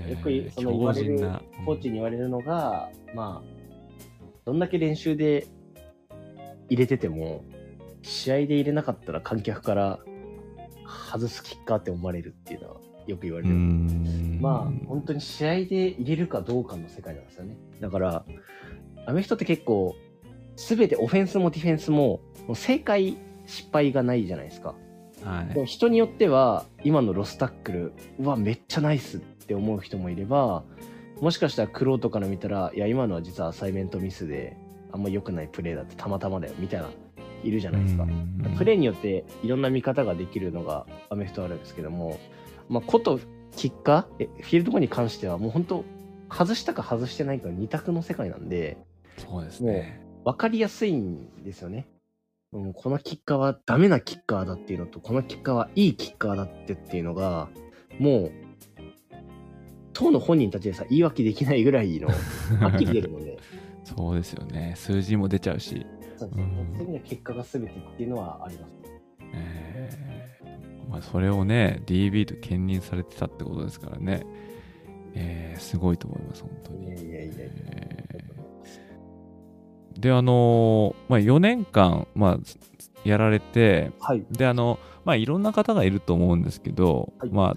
[0.08, 1.18] よくその言われる
[1.64, 3.62] コーチに言われるのが、まあ、
[4.44, 5.46] どんだけ練習で
[6.68, 7.44] 入れてても、
[8.02, 10.00] 試合で入れなかったら観客から
[11.12, 13.54] 外すキッカーって思われるっていうのはよく言われうる。
[13.54, 17.56] んまあ、本当に試合で入れるかどうかの世界なんですよね。
[17.80, 18.24] だから、
[19.06, 19.94] アメフトって結構、
[20.56, 24.74] すべてオフェンスもディフェンスも、もう正解、失敗がないじゃないですか。
[25.24, 29.20] はい人によっては、今のロスタックル、うわ、めっちゃナイスっ
[29.52, 30.64] て思う人もいれば、
[31.20, 34.56] もしかしたらクローとから見たら、いや、今のは実はアサイメントミスで、
[34.90, 36.90] あんま良くないプレーだってたまたまだよ、みたいな、
[37.44, 38.06] いるじゃないですか。
[38.56, 42.18] プレーによっていろんな見方ができるのがアメフトあるんですけども、
[42.68, 43.20] まあ、こと
[43.56, 45.84] キッカー、えフィールドゴールに関してはもう本当、
[46.30, 48.78] 外したか外してないかの二択の世界なんで、
[49.18, 50.00] そうですね。
[50.24, 51.86] 分かりやすいんですよね。
[52.52, 57.48] うん、このキッカーはダメなキッカーだっていうのと、このキッカーはいいキッカーだってっていうのが、
[57.98, 58.32] もう、
[60.02, 62.08] 当の本人たちでさ、言い訳できないぐらいの、
[62.60, 63.38] はっきり出るので、
[63.84, 64.74] そうですよね。
[64.76, 65.86] 数字も出ちゃうし。
[66.16, 66.44] そうですね。
[66.44, 68.72] 基本的には結果が全てっていうのはあります。
[69.34, 74.26] えーまあ、それをね、DB と兼任されてたってことですからね。
[75.14, 76.86] えーすごいと思います、本当に。
[76.86, 77.34] いやいやいやいや
[77.70, 82.38] えーで、あのーまあ、4年間、まあ、
[83.04, 84.24] やられて、はい。
[84.30, 87.56] で、あの、まあ、いろんな方がいると思うんですけど、はいま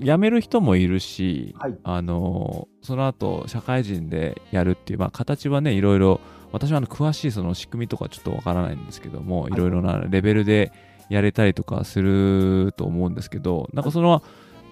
[0.00, 1.78] 辞める人もいるし、はい。
[1.82, 6.20] あのその後社会人でやるっていう、まあ、形はねいろいろ
[6.52, 9.56] 私はあの詳しいその仕組みとかちょっとわからないんですけども、いい。
[9.56, 10.72] ろいろなレベルで
[11.08, 14.22] やれたりとかすると思うんですけどなんかその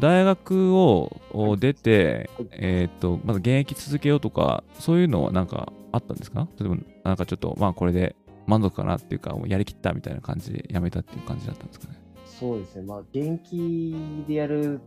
[0.00, 2.48] 大学をを出て、はい。
[2.52, 6.48] えーっとまず現役続けようとかそういうのはなんかあったんですか？
[6.58, 11.98] 例えばなんかちょっとまあこれで満足かなっていうかもうやりきったみたいな感じで辞めたっていう感じだったんですかね？
[12.26, 12.82] そうですね。
[12.82, 14.80] まあ、現役でやる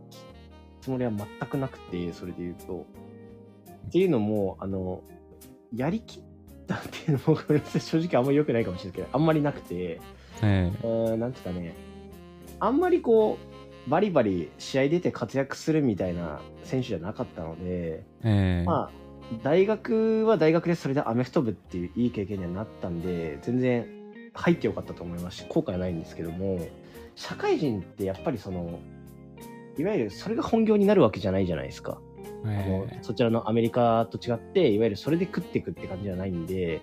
[0.88, 2.86] つもりは全くなくて、それで言うと。
[3.88, 5.02] っていうのも、あの、
[5.74, 6.22] やりきっ
[6.66, 7.40] たっていうのも、
[7.78, 10.00] 正直あんまり良くないかもしれないけど、あんまりなくて、
[10.42, 11.74] えうーん、なんていうかね、
[12.58, 13.36] あんまりこ
[13.86, 18.62] う、バリバリ試合出て活躍するみたいな選手じゃなかったので、ええ。
[18.62, 18.90] えまあ、
[19.42, 23.86] 大学は大学でそれでアメフト部っていういい経験にはなったんで、全然
[24.32, 26.66] 入ってよかったと思いますし、後悔はないんですけども、
[27.14, 28.78] 社会人ってやっぱりその、
[29.78, 32.00] いわゆるそれが本業になるわけじゃないじゃないですか。
[32.44, 36.82] あのえそちらのアメリカと違って、いわゆるそれで食っていくって感じじゃないんで、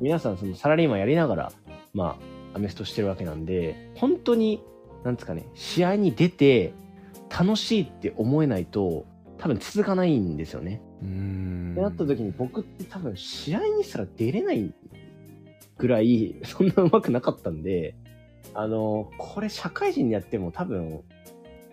[0.00, 1.52] 皆さんそのサラリーマンやりながら、
[1.94, 2.18] ま
[2.54, 4.62] あ、アメフトしてるわけなんで、本当に、
[5.04, 6.72] なんですかね、試合に出て
[7.30, 9.06] 楽しいって思えないと、
[9.38, 10.82] 多分続かないんですよね。
[11.72, 14.74] ってなった時に僕って多分試合にすら出れない
[15.76, 17.94] ぐらい、そんな上手くなかったんで、
[18.54, 21.02] あの、これ社会人にやっても多分、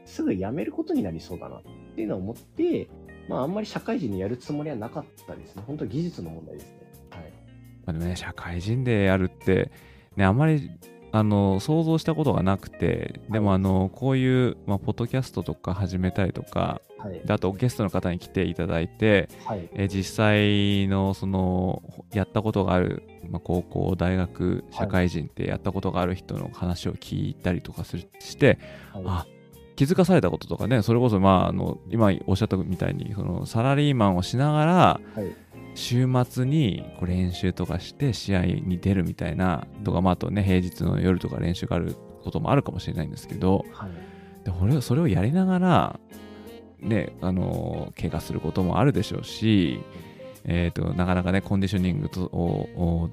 [0.06, 1.62] すぐ辞めることになりそうだなっ
[1.96, 2.88] ていうのを思って、
[3.28, 5.64] まああんまり社会人にやるつもりはなかったですね。
[5.66, 6.80] 本当技術の問題ですね。
[7.10, 7.22] はい。
[7.86, 9.72] まあ、でもね、社会人でやるって、
[10.16, 10.70] ね、あまり
[11.12, 17.22] あの想像したことがなくて、でもあのこういう、まあ、ポッドキャストとか始めたりとか、はい。
[17.26, 19.70] であとゲストの方に来ていただいて、はい。
[19.74, 21.82] え実際のその
[22.14, 28.60] やったことがある、まあ、高校、大学、社会人ってやったことがある人の話を聞いたりとかするして、
[28.92, 29.26] はいあ
[29.76, 34.74] 気づかされたこととかねそれこそまああの今おっしゃったみたいにそのサラリーマンをしながら
[35.16, 35.36] はい。
[35.78, 43.90] 週末にこう練習とかして試合に出るみたいなとか、まあ、あとね平日の夜とか練習があることもあるかもしれないんですけどはい。
[44.46, 46.00] でそれをやりながら
[46.80, 49.82] ねあの怪我することもあるでしょうし、
[50.46, 53.10] えー、となかなかねコンディショニングとをを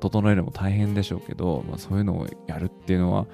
[0.00, 3.26] 整えるのも大変でしょうけど、まあ、そういうのをやるっていうのは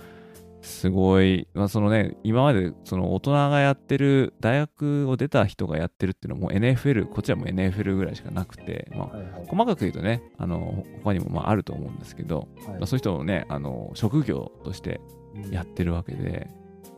[0.61, 9.23] すごい、まあ、そのね今までその大人がやってる大学を出た人がやってるっていうのはもう NFL こっちはもう NFL ぐらいしかなくて、まあ、はい。
[9.25, 9.47] はい。
[9.47, 15.01] 細かく言うとねあの他にもまああると思うんですけど、まあ、そういう人をねあの職業として
[15.51, 16.49] やってるわけで、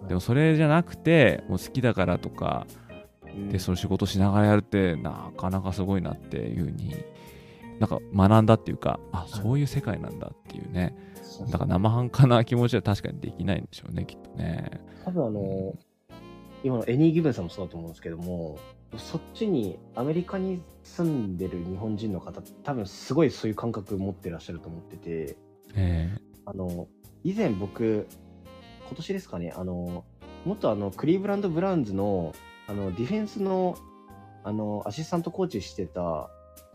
[0.09, 2.66] でもそれじゃなくてもう好きだからとか
[3.51, 6.94] でその仕事しながらやるってなかなかすごいなっていうふうに
[7.81, 10.95] なんか学んだっていうかあそういう世界なんだっていうね。
[11.51, 14.81] だから生半可な気持ちは確かにできないんでしょうねきっとね。
[15.05, 15.75] 多分あの、
[16.62, 18.59] 今のエニー・ギブンさんもそうだと思うんですけども、
[18.99, 25.37] そっちにアメリカに住んでる日本人の方、多分すごいそういう感覚持ってらっしゃると思ってて、
[25.75, 26.11] え。
[26.45, 26.88] あの、
[27.25, 28.07] 以前僕、
[28.87, 30.05] 今年ですかね、あの、
[30.45, 32.35] 元あの、クリーブランド・ブラウンズの、
[32.66, 33.77] あの、ディフェンスの、
[34.45, 36.29] あの、アシスタントコーチしてた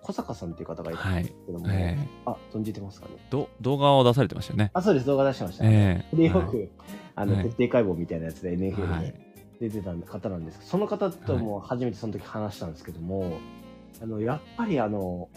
[0.05, 3.13] 小坂さんっていう方がいたんはいですけども、えあ、存じてますかね？
[3.31, 4.69] ど動画を出されてましたよね。
[4.75, 6.05] あ、そうです、動画出してましたね。
[6.11, 6.15] ええ。
[6.15, 6.69] で、よく、はい。
[7.15, 7.43] あの、はい。
[7.45, 9.13] 徹底解剖みたいなやつで NFL はい。
[9.59, 13.39] で出てた方なんですけど、その方とも初めてその時話したんですけども、
[13.99, 15.27] あの、やっぱりあの、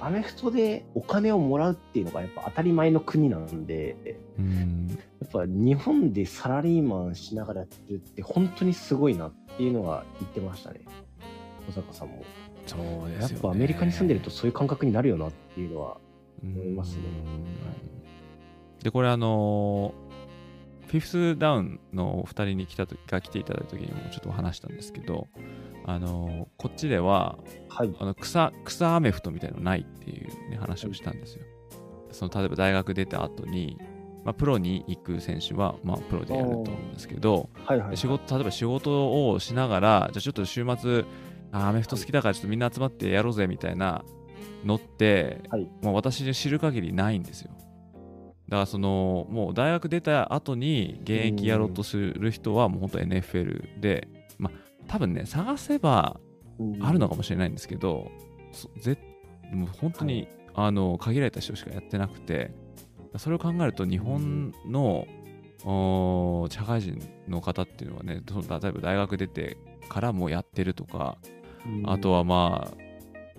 [0.00, 4.88] アメフトでお金をもらうっていうのがやっぱ当たり前の国なんで、うん。
[5.20, 10.80] やっぱ日本でサラリーマンしながらやってるって本当にすごいなっていうのは言ってましたね。
[11.66, 12.24] 小坂さんも。
[12.66, 15.98] そうですやっぱアメリカに住んでるとそういう感覚になるよなっていうのは、
[16.42, 17.02] 思いますね
[18.82, 19.94] でこれあの
[20.86, 25.26] フィフスダウンのお二人に来た時が来ていただいた時にもちょっと話したんですけど
[25.86, 27.38] あのこっちでは
[27.74, 27.94] はい。
[27.98, 31.44] あの草草アメフトみたいのないっていう、ね、話をしたんですよ。
[32.12, 33.76] その例えば大学出た後に、
[34.24, 37.96] まあ、プロに行く選手は、まあ、プロでやると思うんですけど、はいはい、はい。
[37.96, 41.04] 仕事例えば仕事をしながらじゃあちょっと週末あ
[41.56, 44.04] アメフト好きだからちょっとみんな集まってやろうぜみたいな
[44.64, 45.68] のって、はい。
[45.82, 47.50] もう私で知る限りないんですよ。
[48.48, 56.20] だからそのもう大学出た後に現役やろうとする人はもう本当 NFL でまあ多分ね探せば
[56.82, 58.10] あるのかもしれないんですけど、
[58.52, 58.98] そぜ
[59.52, 62.52] もう本当に、あの限られた人しかやってなくて
[63.16, 65.06] それを考えると日本の、
[66.50, 69.56] 社会人の方っていうのはね例えば大学出て
[69.88, 71.18] からもやってるとか、
[71.86, 72.84] あとは、はまあ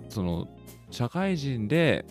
[0.09, 0.47] その
[0.91, 2.05] 社会人で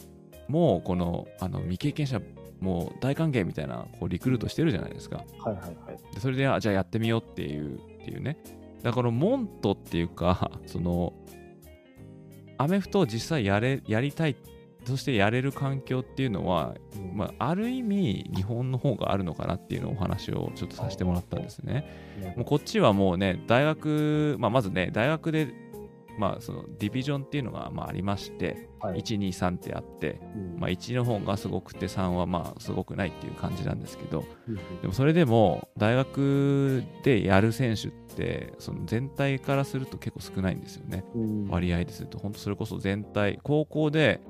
[0.48, 2.20] もうこのあの未経験者
[2.60, 5.24] もう大歓迎みたいなこうリクルートしてるじゃないですか。
[5.38, 6.14] はいはいはい。
[6.14, 8.38] でそれであじゃあやってみようっていうっていうね
[8.82, 11.14] だからモントっていうかその
[12.58, 14.36] アメフトを実際やれやりたい
[14.84, 16.74] そしてやれる環境っていうのは、
[17.14, 22.34] まあ、ある意味日本の方があるのかなっていうのをお話をちょっとさせてもらったんですね。
[22.36, 25.48] もうこっちはもうね大学、まあ、まずね大学で、
[26.18, 29.00] まあ、そのディビジョンっていうのがまあありまして、はい。
[29.00, 30.60] 123ってあって、うん。
[30.60, 34.54] まあ、1の方がすごくて3はまあすごくないっていう感じなんですけど、うん。
[34.54, 41.04] でもそれでも大学でやる選手ってその全体からすると結構少ないんですよね。
[41.14, 41.48] うん。
[41.48, 42.18] 割合ですると。
[42.18, 44.20] 本当それこそ全体高校で、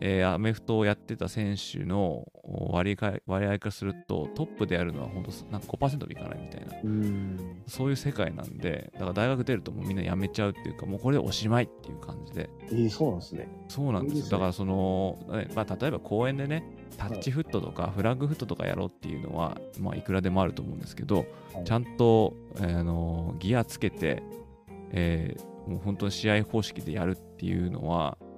[0.00, 6.74] えーアメフトをやってた選手の割合割合からするとトップでやるのは本当なんか5%もいかないみたいな。
[6.82, 7.62] うん。
[7.66, 12.48] そういう世界なんでだから大学出るともうみんな辞めちゃうっていうかもうこれでおしまいっていう感じで。
[12.70, 13.48] えー、そうなんですね。
[13.68, 14.30] そうなんですね。
[14.30, 16.64] だからその、ねまあ、例えば公園でね、
[16.96, 21.64] タッチフットとかフラッグフットとかやろうっていうのは、まあ、いくらでもあると思うんですけど、はい。
[21.64, 24.22] ちゃんと、えーあのギアつけて、
[24.92, 28.29] えーもう本当に試合方式でやるっていうのは、はい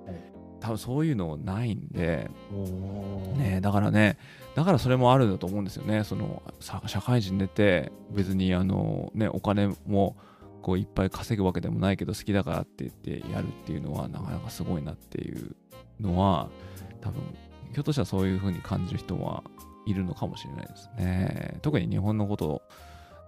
[0.62, 4.16] 多分そういうのないんで、うんね、だからね、
[4.54, 6.04] だからそれもあるんだと思うんですよね。
[6.04, 10.16] そのさ社会人出て、別にあの、ね、お金も
[10.62, 15.56] こういっぱい稼ぐわけでもないけど、好きだからって言ってやるっていうのは、なかなかすごいなっていう
[16.00, 16.48] のは、
[17.00, 17.20] 多分
[17.72, 19.42] ひょっとしたらそういう風に感じる人は
[19.84, 21.58] いるのかもしれないですね。
[21.62, 22.62] 特に日本のこと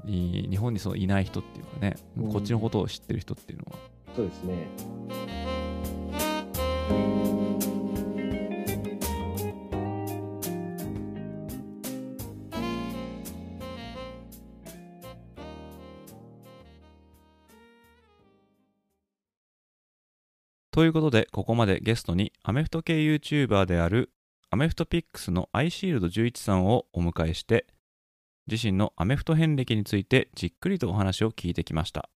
[0.04, 3.78] に、日本にそのいない人っていうかね、うんこっちのことを知ってる人っていうのは、
[4.14, 4.68] そうですね。
[20.74, 24.10] ということで、ここまでゲストにアメフト系 YouTuber である
[24.50, 27.68] アメフトピックスのアイシールド11さんをお迎えして、
[28.50, 32.10] 自身のアメフト遍歴についてじっくりとお話を聞いてきました。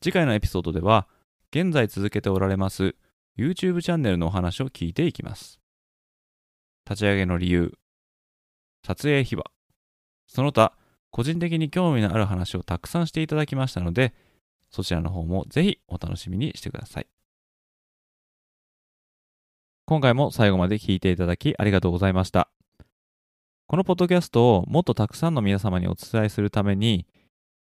[0.00, 1.08] 次回のエピソードでは、
[1.50, 2.94] 現在続けておられます
[3.36, 5.58] YouTube チャンネルのお話を聞いていきます。
[6.88, 7.76] 立ち上げの理由、
[8.86, 9.42] 撮影秘話、
[10.28, 10.72] その他、
[11.10, 14.14] 個人的に興味のある話をたくさんしていただきましたので、
[14.70, 17.06] そちらの方もぜひお楽しみにしてください。
[19.86, 22.48] 今回も最後まで聞いていただきありがとうございました。
[23.68, 27.06] このポッドキャストをもっとたくさんの皆様にお伝えするために、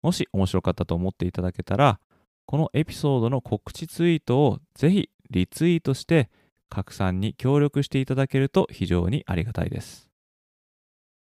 [0.02, 2.00] もし面白かったと思っていただけたら、
[2.46, 6.30] このエピソードの告知ツイートをぜひリツイートして
[6.68, 10.10] 拡散に協力していただけると非常にありがたいです。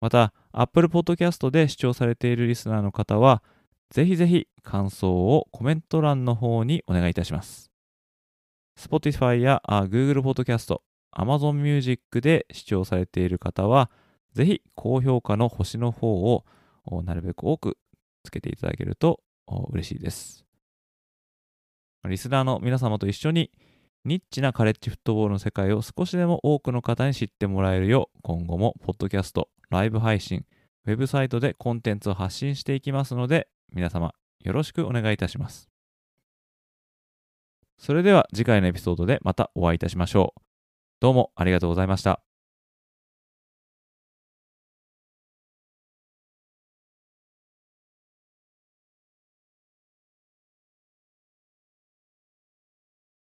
[0.00, 3.42] また、Apple Podcast で視聴されているリスナーの方は、
[3.90, 7.70] ぜひぜひ感想をコメント欄の方にお願いいたします。
[8.78, 10.78] Spotify やあ Google Podcast、
[11.12, 13.90] Amazon Music で視聴されている方は、
[14.32, 16.44] ぜひ高評価の星の方を
[17.02, 17.76] なるべく多く
[18.22, 19.20] つけていただけると
[19.70, 20.46] 嬉しいです。
[22.08, 23.50] リスナーの皆様と一緒に
[24.04, 30.46] ニッチなカレッジフットボールの世界を少しでも多くの方に知ってもらえるよう、今後もポッドキャスト、ライブ配信、
[30.86, 35.68] ウェブサイトでコンテンツを発信していきますので、皆様よろしくお願いいたします。
[37.78, 40.40] それでは次回のエピソードでまたお会いいたしましょう。
[41.00, 42.22] どうもありがとうございました。